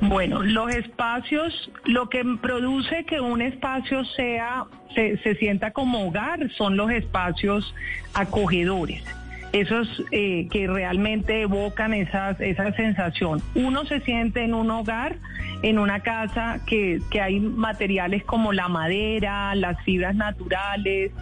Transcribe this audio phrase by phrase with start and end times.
[0.00, 6.50] Bueno, los espacios, lo que produce que un espacio sea, se, se sienta como hogar
[6.52, 7.74] son los espacios
[8.14, 9.04] acogedores
[9.52, 13.42] esos eh, que realmente evocan esas, esa sensación.
[13.54, 15.16] Uno se siente en un hogar,
[15.62, 21.12] en una casa que, que hay materiales como la madera, las fibras naturales,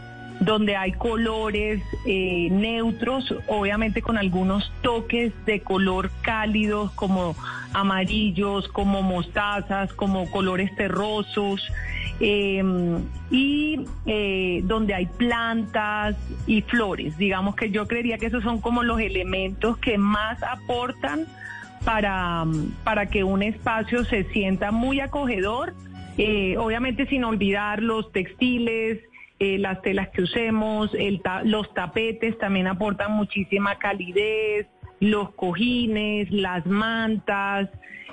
[0.40, 7.34] donde hay colores eh, neutros, obviamente con algunos toques de color cálidos como
[7.72, 11.60] amarillos, como mostazas, como colores terrosos,
[12.20, 12.98] em,
[13.30, 17.18] y eh, donde hay plantas y flores.
[17.18, 21.26] Digamos que yo creería que esos son como los elementos que más aportan
[21.84, 22.44] para,
[22.84, 25.74] para que un espacio se sienta muy acogedor.
[26.16, 28.98] Eh, obviamente sin olvidar los textiles,
[29.38, 30.90] eh, las telas que usemos,
[31.44, 34.66] los tapetes también aportan muchísima calidez,
[35.00, 37.70] los cojines, las mantas,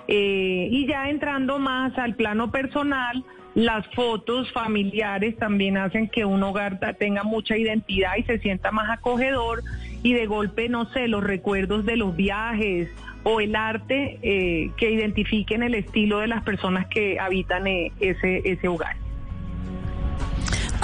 [0.07, 3.23] eh, y ya entrando más al plano personal,
[3.55, 8.89] las fotos familiares también hacen que un hogar tenga mucha identidad y se sienta más
[8.89, 9.63] acogedor
[10.03, 12.89] y de golpe, no sé, los recuerdos de los viajes
[13.23, 18.67] o el arte eh, que identifiquen el estilo de las personas que habitan ese, ese
[18.67, 19.04] hogar.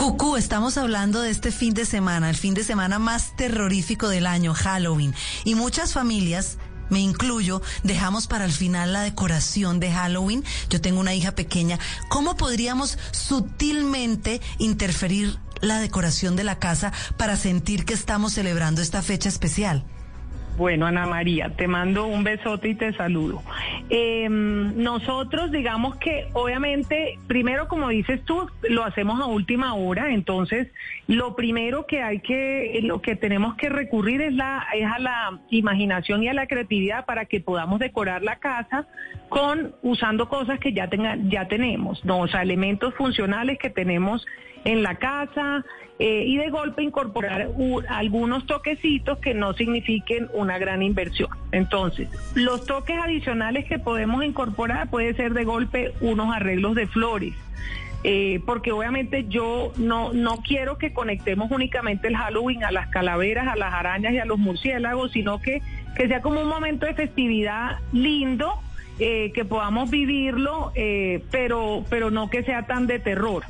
[0.01, 4.25] Cucú, estamos hablando de este fin de semana, el fin de semana más terrorífico del
[4.25, 5.13] año, Halloween.
[5.43, 6.57] Y muchas familias
[6.89, 10.43] me incluyo, dejamos para el final la decoración de Halloween.
[10.71, 11.77] Yo tengo una hija pequeña.
[12.09, 19.03] ¿Cómo podríamos sutilmente interferir la decoración de la casa para sentir que estamos celebrando esta
[19.03, 19.85] fecha especial?
[20.61, 23.41] Bueno, Ana María, te mando un besote y te saludo.
[23.89, 30.67] Em, nosotros, digamos que obviamente, primero, como dices tú, lo hacemos a última hora, entonces
[31.07, 35.39] lo primero que hay que, lo que tenemos que recurrir es, la, es a la
[35.49, 38.85] imaginación y a la creatividad para que podamos decorar la casa
[39.29, 42.19] con usando cosas que ya, tenga, ya tenemos, ¿no?
[42.19, 44.27] o sea, elementos funcionales que tenemos
[44.65, 45.63] en la casa
[46.03, 47.49] eh, y de golpe incorporar
[47.87, 51.29] algunos toquecitos que no signifiquen una gran inversión.
[51.51, 57.35] Entonces, los toques adicionales que podemos incorporar puede ser de golpe unos arreglos de flores.
[58.03, 63.47] Eh, porque obviamente yo no, no quiero que conectemos únicamente el Halloween a las calaveras,
[63.47, 65.61] a las arañas y a los murciélagos, sino que,
[65.95, 68.55] que sea como un momento de festividad lindo,
[68.97, 70.73] eh, que podamos vivirlo,
[71.29, 73.43] pero, pero no que sea tan de terror.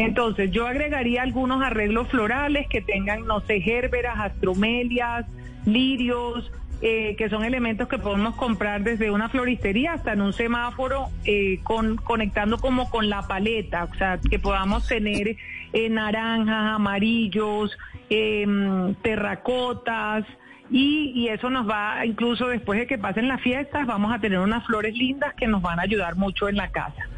[0.00, 5.26] Entonces, yo agregaría algunos arreglos florales que tengan, no sé, gérberas, astromelias,
[5.66, 6.50] lirios,
[6.80, 11.60] eh, que son elementos que podemos comprar desde una floristería hasta en un semáforo, eh,
[11.62, 15.36] con, conectando como con la paleta, o sea, que podamos tener
[15.74, 17.76] eh, naranjas, amarillos,
[18.08, 20.24] em, terracotas,
[20.70, 24.38] y, y, eso nos va, incluso después de que pasen las fiestas, vamos a tener
[24.38, 27.08] unas flores lindas que nos van a ayudar mucho en la casa.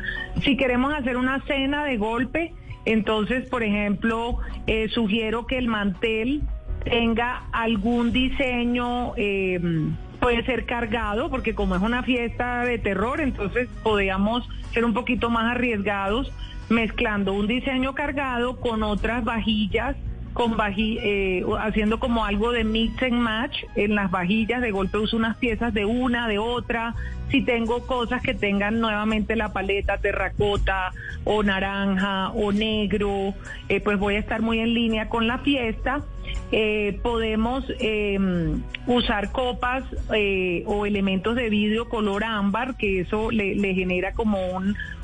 [0.41, 2.54] Si queremos hacer una cena de golpe,
[2.84, 6.43] entonces, por ejemplo, eh, sugiero que el mantel
[6.84, 13.69] tenga algún diseño, em, puede ser cargado, porque como es una fiesta de terror, entonces
[13.82, 16.32] podríamos ser un poquito más arriesgados
[16.69, 19.97] mezclando un diseño cargado con otras vajillas
[20.32, 25.16] con eh, haciendo como algo de mix and match en las vajillas, de golpe uso
[25.16, 26.94] unas piezas de una, de otra,
[27.31, 30.93] si tengo cosas que tengan nuevamente la paleta terracota
[31.25, 33.34] o naranja o negro,
[33.69, 36.03] eh, pues voy a estar muy en línea con la fiesta.
[36.50, 39.84] Eh, podemos em, usar copas
[40.66, 44.38] o elementos de vidrio color ámbar, que eso le, genera como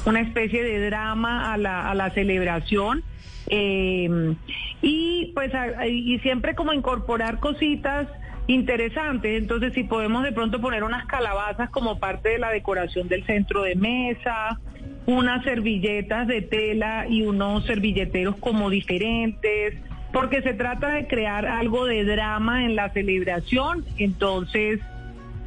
[0.06, 3.02] una especie de drama a la, a la celebración.
[3.50, 4.34] Eh,
[4.82, 5.52] y pues
[5.88, 8.08] y siempre como incorporar cositas
[8.46, 9.38] interesantes.
[9.40, 13.62] Entonces, si podemos de pronto poner unas calabazas como parte de la decoración del centro
[13.62, 14.58] de mesa,
[15.06, 19.74] unas servilletas de tela y unos servilleteros como diferentes,
[20.12, 23.84] porque se trata de crear algo de drama en la celebración.
[23.98, 24.80] Entonces,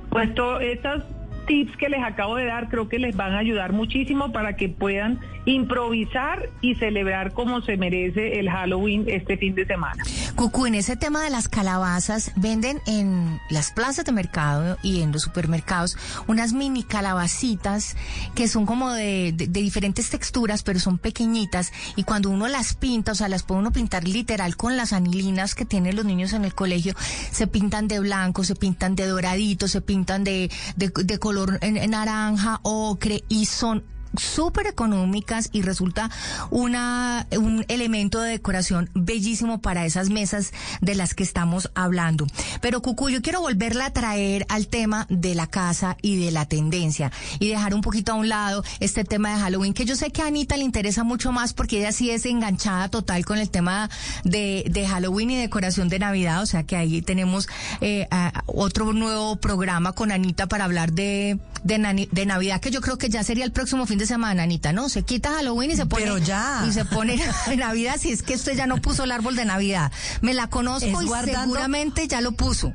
[0.09, 1.03] pues todas estas
[1.45, 4.69] tips que les acabo de dar creo que les van a ayudar muchísimo para que
[4.69, 10.03] puedan improvisar y celebrar como se merece el Halloween este fin de semana.
[10.35, 15.11] Cucu, en ese tema de las calabazas, venden en las plazas de mercado y en
[15.11, 15.97] los supermercados
[16.27, 17.95] unas mini calabacitas
[18.33, 21.71] que son como de, diferentes texturas, pero son pequeñitas.
[21.95, 25.55] Y cuando uno las pinta, o sea, las puede uno pintar literal con las anilinas
[25.55, 26.95] que tienen los niños en el colegio,
[27.31, 32.59] se pintan de blanco, se pintan de doradito, se pintan de, de color en, naranja,
[32.63, 33.83] ocre y son
[34.17, 36.09] súper económicas y resulta
[36.49, 42.27] una, un elemento de decoración bellísimo para esas mesas de las que estamos hablando.
[42.61, 46.45] Pero Cucu, yo quiero volverla a traer al tema de la casa y de la
[46.45, 50.11] tendencia y dejar un poquito a un lado este tema de Halloween, que yo sé
[50.11, 53.49] que a Anita le interesa mucho más porque ella sí es enganchada total con el
[53.49, 53.89] tema
[54.23, 57.47] de, de Halloween y decoración de Navidad, o sea que ahí tenemos
[57.81, 58.07] eh,
[58.45, 63.09] otro nuevo programa con Anita para hablar de, de, de Navidad, que yo creo que
[63.09, 64.89] ya sería el próximo fin de semana, Anita, ¿no?
[64.89, 66.03] Se quita Halloween y se pone.
[66.03, 66.65] Pero ya.
[66.67, 67.19] Y se pone
[67.57, 69.91] Navidad, si es que usted ya no puso el árbol de Navidad.
[70.21, 72.73] Me la conozco y seguramente ya lo puso.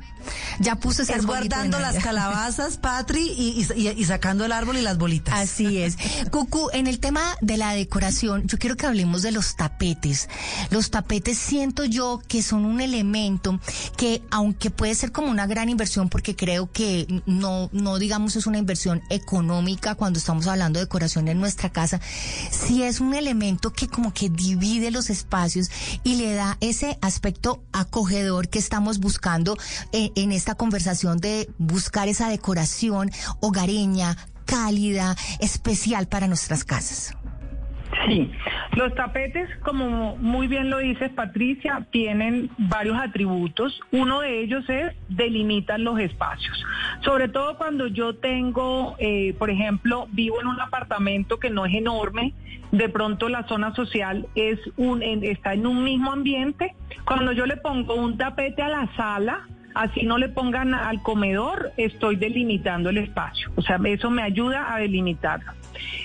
[0.59, 4.97] Ya puso ese Es guardando las calabazas, Patri, y, y, sacando el árbol y las
[4.97, 5.33] bolitas.
[5.33, 5.97] Así es.
[6.31, 10.29] Cucu, en el tema de la decoración, yo quiero que hablemos de los tapetes.
[10.69, 13.59] Los tapetes siento yo que son un elemento
[13.95, 18.47] que, aunque puede ser como una gran inversión, porque creo que no, no digamos es
[18.47, 21.99] una inversión económica cuando estamos hablando de decoración en nuestra casa,
[22.51, 25.69] sí es un elemento que como que divide los espacios
[26.03, 29.57] y le da ese aspecto acogedor que estamos buscando
[29.91, 33.09] eh, en esta conversación de buscar esa decoración
[33.41, 34.15] hogareña,
[34.45, 37.17] cálida, especial para nuestras casas.
[38.05, 38.31] Sí,
[38.77, 43.77] los tapetes, como muy bien lo dice Patricia, tienen varios atributos.
[43.91, 46.63] Uno de ellos es delimitar los espacios.
[47.01, 51.73] Sobre todo cuando yo tengo, eh, por ejemplo, vivo en un apartamento que no es
[51.73, 52.33] enorme,
[52.71, 56.73] de pronto la zona social es un, está en un mismo ambiente.
[57.03, 59.45] Cuando yo le pongo un tapete a la sala,
[59.77, 63.51] así no le pongan al comedor, estoy delimitando el espacio.
[63.55, 65.53] O sea, eso me ayuda a delimitarlo.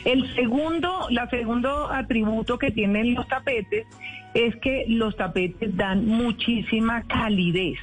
[0.04, 3.86] El segundo, la segundo atributo que tienen los tapetes
[4.34, 7.78] es que los tapetes dan muchísima calidez.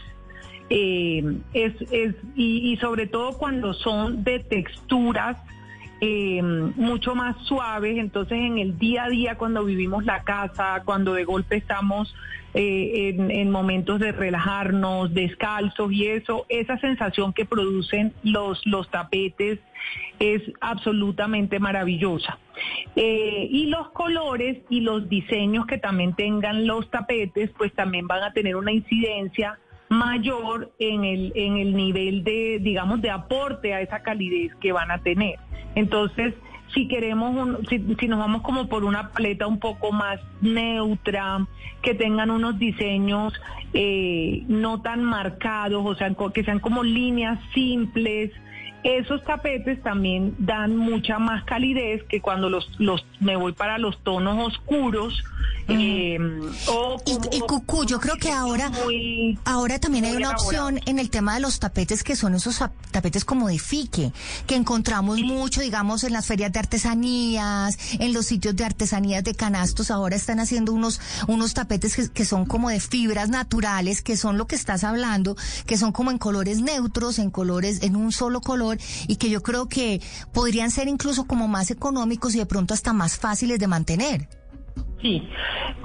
[0.70, 5.38] Eh, es, es, y, sobre todo cuando son de texturas
[6.02, 11.14] eh, mucho más suaves, entonces en el día a día cuando vivimos la casa, cuando
[11.14, 12.16] de golpe estamos
[12.54, 19.60] eh, en, momentos de relajarnos, descalzos y eso, esa sensación que producen los, los tapetes
[20.20, 22.40] es absolutamente maravillosa.
[22.96, 28.24] Eh, y los colores y los diseños que también tengan los tapetes, pues también van
[28.24, 33.82] a tener una incidencia mayor en el, en el nivel de, digamos, de aporte a
[33.82, 35.40] esa calidez que van a tener.
[35.76, 36.34] Entonces,
[36.74, 41.48] si queremos, un, si, nos vamos como por una paleta un poco más neutra,
[41.82, 43.34] que tengan unos diseños
[43.74, 48.32] eh, no tan marcados, o sea, que sean como líneas simples,
[48.84, 53.98] esos tapetes también dan mucha más calidez que cuando los, los me voy para los
[54.04, 55.24] tonos oscuros.
[55.72, 56.18] Eh,
[57.06, 58.72] y, Cucu, yo creo que ahora,
[59.46, 62.60] ahora también hay una opción en el tema de los tapetes que son esos
[62.90, 64.12] tapetes como de fique,
[64.48, 69.36] que encontramos mucho, digamos, en las ferias de artesanías, en los sitios de artesanías de
[69.36, 74.18] canastos, ahora están haciendo unos, unos tapetes que, que son como de fibras naturales, que
[74.18, 75.36] son lo que estás hablando,
[75.68, 78.69] que son como en colores neutros, en colores, en un solo color
[79.08, 80.02] y que yo creo que
[80.34, 84.28] podrían ser incluso como más económicos y de pronto hasta más fáciles de mantener.
[85.02, 85.24] Sí,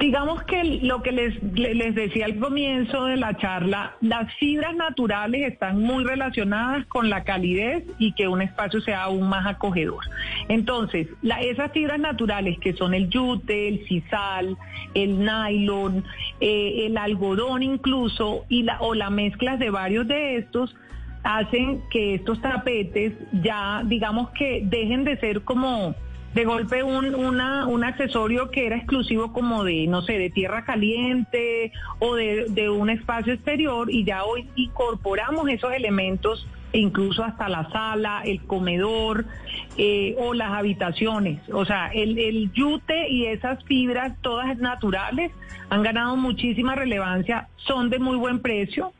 [0.00, 5.52] digamos que lo que les, les decía al comienzo de la charla, las fibras naturales
[5.52, 10.02] están muy relacionadas con la calidez y que un espacio sea aún más acogedor.
[10.48, 14.56] Entonces, la, esas fibras naturales que son el yute, el sisal,
[14.94, 16.04] el nylon,
[16.40, 20.74] eh, el algodón incluso, y la, o la mezcla de varios de estos,
[21.24, 25.94] hacen que estos tapetes ya, digamos que dejen de ser como
[26.34, 30.64] de golpe un, una, un accesorio que era exclusivo como de, no sé, de tierra
[30.64, 37.48] caliente o de, de un espacio exterior y ya hoy incorporamos esos elementos incluso hasta
[37.48, 39.26] la sala, el comedor
[39.76, 41.40] eh, o las habitaciones.
[41.52, 45.30] O sea, el, el yute y esas fibras, todas naturales,
[45.70, 48.92] han ganado muchísima relevancia, son de muy buen precio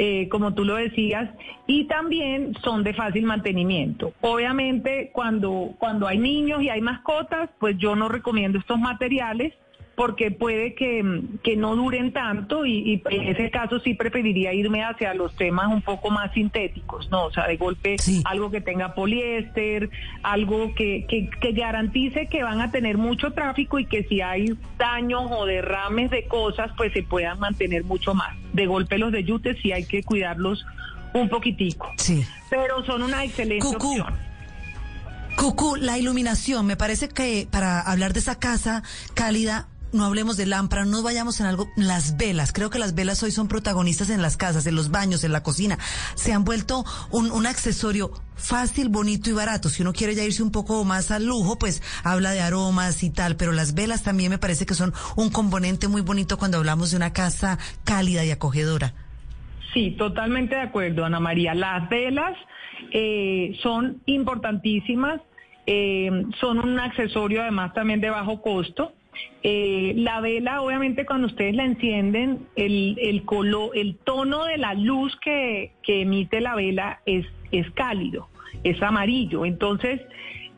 [0.00, 1.28] eh, como tú lo decías,
[1.66, 4.12] y también son de fácil mantenimiento.
[4.20, 9.54] Obviamente, cuando, cuando hay niños y hay mascotas, pues yo no recomiendo estos materiales
[9.98, 11.02] porque puede que,
[11.56, 16.08] no duren tanto y, en ese caso sí preferiría irme hacia los temas un poco
[16.10, 17.24] más sintéticos, ¿no?
[17.24, 19.90] O sea, de golpe algo que tenga poliéster,
[20.22, 24.56] algo que, que, que, garantice que van a tener mucho tráfico y que si hay
[24.78, 28.36] daños o derrames de cosas, pues se puedan mantener mucho más.
[28.52, 30.64] De golpe los de yute sí hay que cuidarlos
[31.12, 31.90] un poquitico.
[31.96, 32.24] Sí.
[32.50, 34.14] Pero son una excelente opción.
[35.34, 40.46] Cucu, la iluminación, me parece que para hablar de esa casa cálida no hablemos de
[40.46, 42.52] lámpara, no vayamos en algo, las velas.
[42.52, 45.42] Creo que las velas hoy son protagonistas en las casas, en los baños, en la
[45.42, 45.78] cocina.
[46.14, 49.68] Se han vuelto un, accesorio fácil, bonito y barato.
[49.68, 53.10] Si uno quiere ya irse un poco más al lujo, pues habla de aromas y
[53.10, 56.90] tal, pero las velas también me parece que son un componente muy bonito cuando hablamos
[56.90, 58.94] de una casa cálida y acogedora.
[59.72, 61.54] Sí, totalmente de acuerdo, Ana María.
[61.54, 62.36] Las velas
[62.92, 65.20] eh, son importantísimas,
[65.66, 68.92] eh, son un accesorio además también de bajo costo.
[69.42, 73.22] Eh, la vela, obviamente, cuando ustedes la encienden, el, el,
[73.74, 77.26] el tono de la luz que, emite la vela es,
[77.74, 78.28] cálido,
[78.64, 79.44] es amarillo.
[79.44, 80.00] Entonces,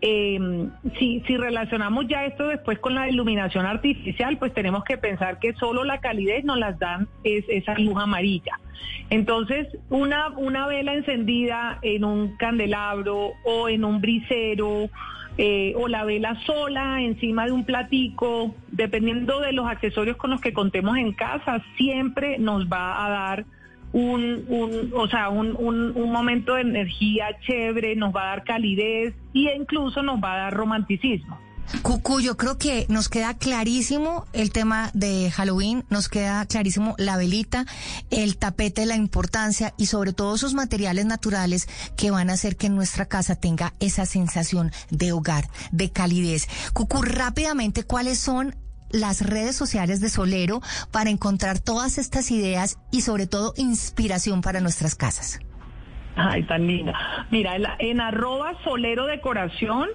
[0.01, 5.53] si, si relacionamos ya esto después con la iluminación artificial, pues tenemos que pensar que
[5.55, 8.59] solo la calidez nos las dan es esa luz amarilla.
[9.11, 14.89] Entonces, una, una vela encendida en un candelabro o en un brisero
[15.39, 20.41] eh, o la vela sola encima de un platico, dependiendo de los accesorios con los
[20.41, 23.45] que contemos en casa, siempre nos va a dar
[23.93, 28.45] un, un, o sea, un, un, un, momento de energía chévere, nos va a dar
[28.45, 31.39] calidez e incluso nos va a dar romanticismo.
[31.83, 37.17] Cucu, yo creo que nos queda clarísimo el tema de Halloween, nos queda clarísimo la
[37.17, 37.65] velita,
[38.11, 42.69] el tapete, la importancia y sobre todo esos materiales naturales que van a hacer que
[42.69, 46.49] nuestra casa tenga esa sensación de hogar, de calidez.
[46.73, 48.55] Cucu, rápidamente, ¿cuáles son
[48.91, 50.61] las redes sociales de Solero
[50.91, 55.41] para encontrar todas estas ideas y sobre todo inspiración para nuestras casas?
[56.17, 56.93] Ay, tan linda.
[57.31, 59.89] Mira, en, arroba Solero Decoración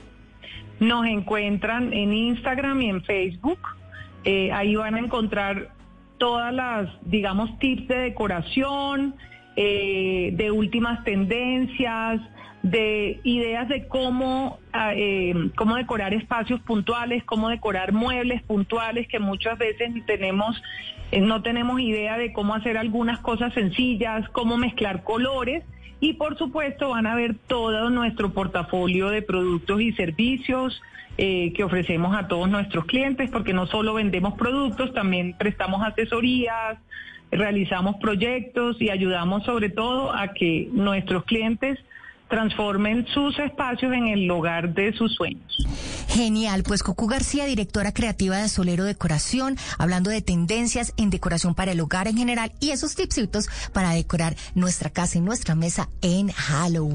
[0.80, 3.60] nos encuentran en Instagram y en Facebook.
[4.24, 5.70] Eh, ahí van a encontrar
[6.18, 9.16] todas las, digamos, tips de decoración,
[9.56, 12.22] eh, de últimas tendencias,
[12.64, 19.20] de ideas de cómo, ah, eh, cómo decorar espacios puntuales, cómo decorar muebles puntuales, que
[19.20, 20.62] muchas veces tenemos,
[21.22, 25.64] no tenemos idea de cómo hacer algunas cosas sencillas, cómo mezclar colores.
[26.00, 30.82] Y por supuesto van a ver todo nuestro portafolio de productos y servicios
[31.18, 36.78] eh, que ofrecemos a todos nuestros clientes, porque no solo vendemos productos, también prestamos asesorías,
[37.32, 41.80] realizamos proyectos y ayudamos sobre todo a que nuestros clientes
[42.30, 45.66] transformen sus espacios en el hogar de sus sueños.
[46.08, 51.74] Genial, pues Cocu García, directora creativa de Solero Decoración, hablando de tendencias en decoración para
[51.74, 56.30] el hogar en general y esos tipsitos para decorar nuestra casa y nuestra mesa en
[56.30, 56.94] Halloween.